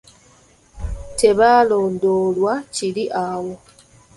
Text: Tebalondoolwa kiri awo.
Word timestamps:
Tebalondoolwa 1.17 2.53
kiri 2.75 3.03
awo. 3.25 3.55